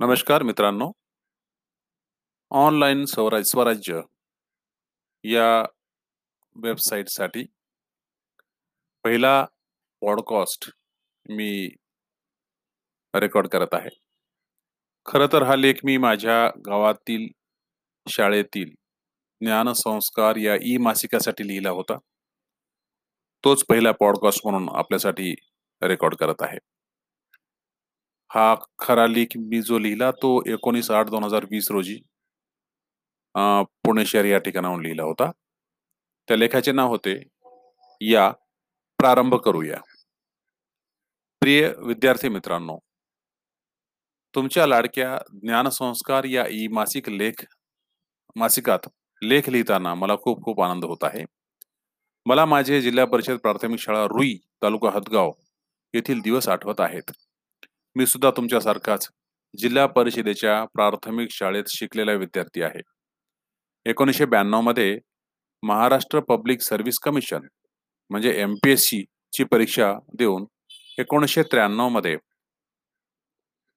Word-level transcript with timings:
नमस्कार 0.00 0.42
मित्रांनो. 0.42 0.92
ऑनलाईन 2.50 3.04
स्वराज 3.04 3.46
स्वराज्य 3.46 4.00
या 5.24 5.62
वेबसाईटसाठी 6.56 7.46
पहिला 9.04 9.44
पॉडकास्ट 10.00 10.70
मी 11.28 11.74
रेकॉर्ड 13.14 13.48
करत 13.48 13.68
आहे. 13.72 13.98
खरं 15.06 15.26
तर 15.26 15.42
हा 15.42 15.56
लेख 15.56 15.74
मी 15.84 15.96
माझ्या 15.96 16.60
गावातील 16.66 17.28
शाळेतील 18.08 18.70
ज्ञानसंस्कार 19.40 20.36
या 20.36 20.56
ई 20.62 20.76
मासिकासाठी 20.76 21.48
लिहिला 21.48 21.70
होता. 21.70 21.98
तोच 23.44 23.64
पहिला 23.64 23.92
पॉडकास्ट 23.92 24.46
म्हणून 24.46 24.68
आपल्यासाठी 24.76 25.34
रेकॉर्ड 25.82 26.14
करत 26.14 26.34
आहे. 26.40 26.58
हा 28.30 28.54
खरा 28.78 29.06
लेख 29.06 29.36
मी 29.50 29.60
जो 29.62 29.78
लिहिला 29.78 30.10
तो 30.22 30.30
एकोणीस 30.52 30.90
आठ 30.90 31.08
दोन 31.10 31.24
हजार 31.24 31.44
वीस 31.50 31.70
रोजी 31.70 31.96
पुणे 33.34 34.04
शहर 34.06 34.24
या 34.24 34.38
ठिकाणाहून 34.38 34.82
लिहिला 34.82 35.02
होता. 35.02 35.30
त्या 36.28 36.36
लेखाचे 36.36 36.72
नाव 36.72 36.88
होते 36.88 37.14
या 38.00 38.28
प्रारंभ 38.98 39.34
करूया. 39.44 39.80
प्रिय 41.42 41.68
विद्यार्थी 41.86 42.28
मित्रांनो 42.28 42.78
तुमच्या 44.34 44.66
लाडक्या 44.66 45.16
ज्ञानसंस्कार 45.42 46.24
या 46.24 46.44
ई 46.50 46.66
मासिक 46.72 47.08
लेख 47.10 47.44
मासिकात 48.36 48.88
लेख 49.22 49.48
लिहिताना 49.48 49.94
मला 49.94 50.16
खूप 50.24 50.44
खूप 50.44 50.60
आनंद 50.62 50.84
होत 50.84 51.04
आहे. 51.04 51.24
मला 52.26 52.44
माझे 52.46 52.80
जिल्हा 52.82 53.04
परिषद 53.12 53.38
प्राथमिक 53.42 53.80
शाळा 53.80 54.04
रुई 54.06 54.34
तालुका 54.62 54.90
हदगाव 54.94 55.32
येथील 55.94 56.20
दिवस 56.20 56.48
आठवत 56.48 56.80
आहेत. 56.80 57.10
मी 57.96 58.06
सुद्धा 58.06 58.30
तुमच्यासारखाच 58.30 59.08
जिल्हा 59.58 59.86
परिषदेच्या 59.86 60.64
प्राथमिक 60.64 61.28
शाळेत 61.30 61.64
शिकलेला 61.68 62.12
विद्यार्थी 62.12 62.62
आहे. 62.62 62.80
एकोणीसशे 63.86 64.24
ब्याण्णवमध्ये 64.24 64.98
महाराष्ट्र 65.62 66.20
पब्लिक 66.20 66.60
सर्व्हिस 66.60 66.98
कमिशन 66.98 67.46
म्हणजे 68.10 68.40
एम 68.40 68.54
पी 68.64 68.70
एस 68.70 68.86
सी 68.86 69.04
ची 69.32 69.44
परीक्षा 69.44 69.92
देऊन 70.18 70.44
एकोणीसशे 70.98 71.42
त्र्याण्णवमध्ये 71.42 72.16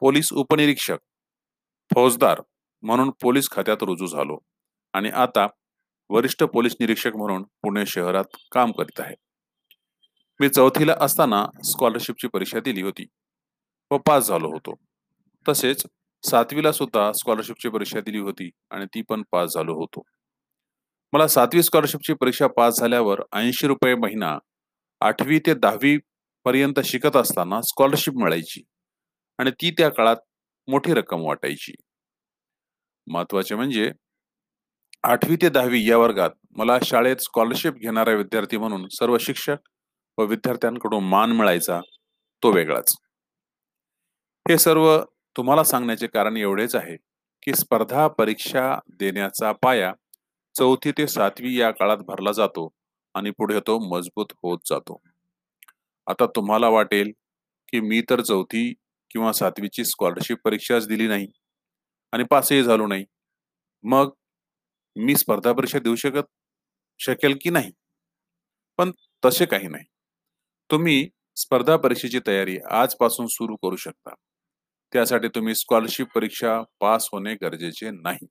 पोलीस 0.00 0.32
उपनिरीक्षक 0.32 0.98
फौजदार 1.94 2.40
म्हणून 2.82 3.10
पोलीस 3.10 3.50
खात्यात 3.50 3.82
रुजू 3.82 4.06
झालो 4.06 4.38
आणि 4.92 5.08
आता 5.08 5.46
वरिष्ठ 6.10 6.42
पोलीस 6.42 6.76
निरीक्षक 6.80 7.16
म्हणून 7.16 7.42
पुणे 7.42 7.86
शहरात 7.86 8.36
काम 8.52 8.72
करीत 8.72 9.00
आहे. 9.00 9.14
मी 10.40 10.48
चौथीला 10.48 10.94
असताना 11.00 11.46
स्कॉलरशिपची 11.64 12.28
परीक्षा 12.28 12.60
दिली 12.60 12.82
होती. 12.82 13.04
व 13.90 13.98
पास 13.98 14.26
झालो 14.26 14.50
होतो. 14.50 14.74
तसेच 15.48 15.86
सातवीला 16.24 16.72
सुद्धा 16.72 17.12
स्कॉलरशिपची 17.12 17.68
परीक्षा 17.68 18.00
दिली 18.00 18.18
होती 18.18 18.50
आणि 18.70 18.86
ती 18.86 19.02
पण 19.02 19.22
पास 19.32 19.50
झालो 19.54 19.74
होतो. 19.74 20.02
मला 21.12 21.28
सातवी 21.28 21.62
स्कॉलरशिपची 21.62 22.14
परीक्षा 22.14 22.46
पास 22.46 22.78
झाल्यावर 22.78 23.20
ऐंशी 23.32 23.66
रुपये 23.66 23.94
महिना 23.94 24.38
आठवी 25.00 25.38
ते 25.38 25.54
दहावी 25.54 25.96
पर्यंत 26.44 26.80
शिकत 26.84 27.16
असताना 27.16 27.60
स्कॉलरशिप 27.62 28.14
मिळायची 28.14 28.62
आणि 29.38 29.50
ती 29.50 29.70
त्या 29.70 29.88
काळात 29.88 30.16
मोठी 30.68 30.94
रक्कम 30.94 31.20
वाटायची. 31.20 31.72
महत्त्वाचे 33.06 33.54
म्हणजे 33.54 33.90
आठवी 35.02 35.36
ते 35.36 35.48
दहावी 35.48 35.90
या 35.90 35.98
वर्गात 35.98 36.30
मला 36.50 36.78
शाळेत 36.84 37.16
स्कॉलरशिप 37.16 37.74
घेणारा 37.74 38.12
विद्यार्थी 38.12 38.56
म्हणून 38.56 38.88
सर्व 38.88 39.18
शिक्षक 39.18 39.56
व 40.18 40.24
विद्यार्थ्यांकडून 40.24 41.04
मान 41.04 41.32
मिळायचा 41.32 41.80
तो 42.42 42.52
वेगळाच. 42.52 42.94
हे 44.50 44.58
सर्व 44.58 45.02
तुम्हाला 45.36 45.64
सांगण्याचे 45.64 46.06
कारण 46.06 46.36
एवढेच 46.36 46.74
आहे 46.74 46.96
की 47.42 47.54
स्पर्धा 47.54 48.08
परीक्षा 48.08 48.78
देण्याचा 48.88 49.52
पाया 49.52 49.92
चौथी 50.58 50.92
ते 50.92 51.06
सातवी 51.06 51.60
या 51.60 51.70
काळात 51.70 51.96
भरला 51.96 52.32
जातो 52.32 52.74
आणि 53.14 53.30
पुढे 53.30 53.60
तो 53.60 53.96
मजबूत 53.96 54.26
होत 54.42 54.58
जातो. 54.66 55.00
आता 56.06 56.26
तुम्हाला 56.26 56.68
वाटेल 56.68 57.12
की 57.72 57.80
मी 57.80 58.02
तर 58.10 58.20
चौथी 58.20 58.74
किंवा 59.10 59.32
सातवीची 59.32 59.84
स्कॉलरशिप 59.84 60.38
परीक्षाच 60.44 60.88
दिली 60.88 61.08
नाही 61.08 61.26
आणि 62.12 62.24
पासही 62.24 62.62
झालो 62.62 62.86
नाही. 62.86 63.04
मग 63.82 64.10
मी 64.96 65.16
स्पर्धा 65.16 65.52
परीक्षा 65.52 65.78
देऊ 65.78 65.94
शकत 65.94 66.24
शकेल 66.98 67.38
की 67.42 67.50
नाही? 67.50 67.70
पण 68.78 68.90
तसे 69.24 69.46
काही 69.46 69.68
नाही. 69.68 69.84
तुम्ही 70.70 71.08
स्पर्धा 71.36 71.76
परीक्षेची 71.76 72.20
तयारी 72.26 72.58
आजपासून 72.70 73.26
सुरू 73.26 73.56
करू 73.56 73.76
शकता. 73.76 74.14
त्यासाठी 74.92 75.28
तुम्ही 75.28 75.54
स्कॉलरशिप 75.54 76.06
परीक्षा 76.14 76.62
पास 76.80 77.08
होणे 77.12 77.34
गरजेचे 77.34 77.90
नाही. 77.90 78.26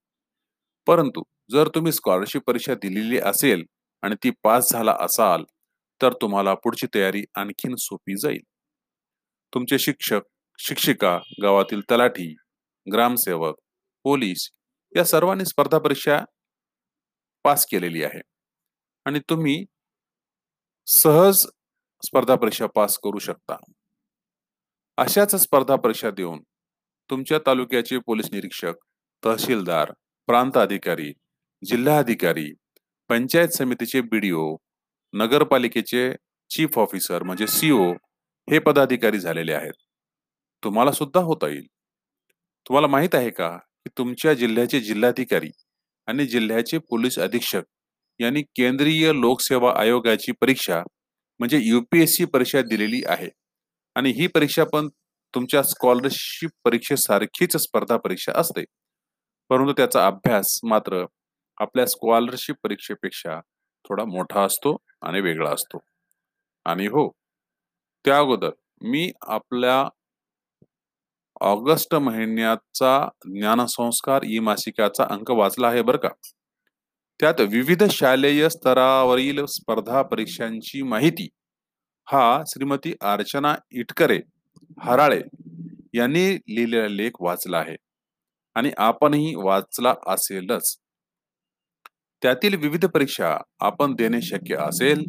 परंतु 0.87 1.23
जर 1.51 1.67
तुम्ही 1.67 1.91
स्कॉलरशिप 1.91 2.41
परीक्षा 2.47 2.73
दिलेली 2.73 3.19
असेल 3.19 3.63
आणि 4.01 4.15
ती 4.23 4.29
पास 4.43 4.71
झाला 4.71 4.97
असाल 4.99 5.43
तर 6.01 6.13
तुम्हाला 6.13 6.53
पुढची 6.53 6.87
तयारी 6.95 7.23
आणखीन 7.35 7.75
सोपी 7.75 8.17
जाईल. 8.17 8.41
तुमचे 9.53 9.79
शिक्षक 9.79 10.21
शिक्षिका 10.59 11.19
गावातील 11.41 11.81
तलाठी 11.81 12.35
ग्रामसेवक 12.93 13.55
पोलीस 14.03 14.49
या 14.95 15.05
सर्वांनी 15.05 15.45
स्पर्धा 15.45 15.77
परीक्षा 15.77 16.19
पास 17.43 17.65
केलेली 17.65 18.03
आहे. 18.03 18.21
आणि 19.05 19.19
तुम्ही 19.19 19.65
सहज 20.87 21.35
स्पर्धा 22.03 22.35
परीक्षा 22.35 22.65
पास 22.67 22.97
करू 23.03 23.19
शकता. 23.19 23.55
अशाच 24.97 25.35
स्पर्धा 25.35 25.75
परीक्षा 25.75 26.11
देऊन 26.11 26.39
तुमच्या 27.09 27.39
तालुक्याचे 27.47 27.97
पोलीस 27.97 28.29
निरीक्षक 28.31 28.73
तहसीलदार 29.25 29.91
प्रांत 30.27 30.57
अधिकारी 30.57 31.13
जिल्हाधिकारी 31.65 32.53
पंचायत 33.09 33.49
समितीचे 33.49 34.01
बीडीओ 34.01 34.55
नगरपालिकेचे 35.13 36.11
चीफ 36.49 36.77
ऑफिसर 36.77 37.23
म्हणजे 37.23 37.47
सीओ 37.47 37.91
हे 38.51 38.59
पदाधिकारी 38.59 39.19
झालेले 39.19 39.53
आहेत. 39.53 39.73
तुम्हाला 40.63 40.91
सुद्धा 40.91 41.19
होता 41.19 41.47
येईल. 41.47 41.65
तुम्हाला 42.67 42.87
माहीत 42.87 43.15
आहे 43.15 43.29
का 43.29 43.49
की 43.57 43.89
तुमच्या 43.97 44.33
जिल्ह्याचे 44.33 44.79
जिल्हाधिकारी 44.79 45.49
आणि 46.07 46.25
जिल्ह्याचे 46.25 46.77
पोलीस 46.77 47.19
अधीक्षक 47.19 47.61
यांनी 48.19 48.41
केंद्रीय 48.41 49.11
लोकसेवा 49.13 49.73
आयोगाची 49.77 50.31
परीक्षा 50.31 50.83
म्हणजे 51.39 51.59
युपीएससी 51.61 52.25
परीक्षा 52.25 52.61
दिलेली 52.61 53.01
आहे. 53.05 53.29
आणि 53.95 54.09
ही 54.11 54.27
परीक्षा 54.27 54.63
पण 54.63 54.87
तुमच्या 55.35 55.63
स्कॉलरशिप 55.63 56.49
परीक्षेसारखीच 56.63 57.57
स्पर्धा 57.57 57.97
परीक्षा 57.97 58.31
असते. 58.35 58.63
परंतु 59.49 59.71
त्याचा 59.71 60.07
अभ्यास 60.07 60.59
मात्र 60.63 61.05
आपल्या 61.57 61.85
स्कॉलरशिप 61.85 62.55
परीक्षेपेक्षा 62.63 63.39
थोडा 63.89 64.05
मोठा 64.05 64.43
असतो 64.43 64.77
आणि 65.01 65.21
वेगळा 65.21 65.51
असतो. 65.51 65.79
आणि 66.65 66.85
हो 66.87 67.09
त्या 68.05 68.17
अगोदर 68.17 68.49
मी 68.81 69.11
आपल्या 69.27 69.89
ऑगस्ट 71.41 71.95
महिन्याचा 71.95 73.09
ज्ञानसंस्कार 73.25 74.21
ई 74.25 74.39
मासिकाचा 74.39 75.03
अंक 75.09 75.31
वाचला 75.31 75.67
आहे 75.67 75.81
बरं 75.81 75.97
का. 75.97 76.09
त्यात 77.19 77.39
विविध 77.39 77.83
शालेय 77.83 78.49
स्तरावरील 78.49 79.45
स्पर्धा 79.45 80.01
परीक्षांची 80.01 80.81
माहिती 80.81 81.27
हा 82.07 82.41
श्रीमती 82.47 82.93
अर्चना 83.01 83.55
इटकरे 83.71 84.19
हराळे 84.77 85.21
यांनी 85.93 86.25
लिहिलेला 86.35 86.87
लेख 86.87 87.11
वाचला 87.19 87.57
आहे. 87.57 87.75
आणि 88.55 88.71
आपणही 88.77 89.33
वाचला 89.35 89.95
असेलच. 90.07 90.77
त्यातील 92.21 92.55
विविध 92.55 92.85
परीक्षा 92.85 93.37
आपण 93.59 93.93
देणे 93.95 94.21
शक्य 94.21 94.55
असेल 94.55 95.03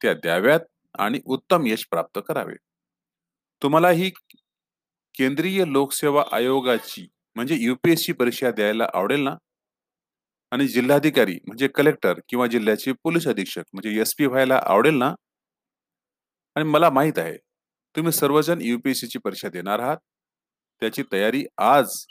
त्या 0.00 0.14
द्याव्यात 0.14 0.60
आणि 0.98 1.20
उत्तम 1.24 1.66
यश 1.66 1.86
प्राप्त 1.90 2.18
करावे. 2.28 2.54
तुम्हाला 3.62 3.90
ही 3.90 4.10
केंद्रीय 5.14 5.64
लोकसेवा 5.66 6.24
आयोगाची 6.32 7.06
म्हणजे 7.36 7.56
युपीएससी 7.60 8.12
परीक्षा 8.12 8.50
द्यायला 8.50 8.88
आवडेल 8.94 9.20
ना? 9.20 9.34
आणि 10.52 10.66
जिल्हाधिकारी 10.68 11.38
म्हणजे 11.46 11.68
कलेक्टर 11.68 12.20
किंवा 12.28 12.46
जिल्ह्याचे 12.46 12.92
पोलीस 12.92 13.26
अधीक्षक 13.28 13.62
म्हणजे 13.72 14.00
एस 14.00 14.14
पी 14.18 14.26
व्हायला 14.26 14.60
आवडेल 14.66 14.94
ना? 14.94 15.14
आणि 16.56 16.64
मला 16.64 16.90
माहीत 16.90 17.18
आहे 17.18 17.36
तुम्ही 17.96 18.12
सर्वजण 18.12 18.60
युपीएससीची 18.60 19.18
परीक्षा 19.18 19.48
देणार 19.48 19.78
आहात. 19.78 19.96
त्याची 20.80 21.02
तयारी 21.12 21.44
आज 21.58 22.06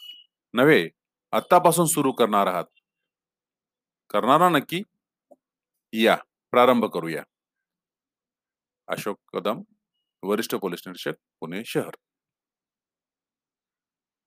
नव्हे 0.54 0.90
आतापासून 1.32 1.86
सुरू 1.86 2.12
करणार 2.12 2.48
आहात. 2.48 2.66
करणार 4.10 4.50
नक्की 4.50 4.82
या 5.94 6.18
प्रारंभ 6.52 6.86
करूया. 6.86 7.24
अशोक 8.88 9.20
कदम 9.34 9.62
वरिष्ठ 10.24 10.56
पोलीस 10.56 10.80
निरीक्षक 10.88 11.14
पुणे 11.40 11.64
शहर. 11.66 11.92